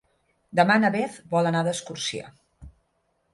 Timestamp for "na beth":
0.83-1.19